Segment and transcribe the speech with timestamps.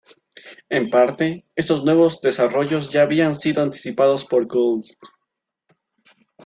[0.69, 4.85] En parte, estos nuevos desarrollos ya habían sido anticipados por Gould.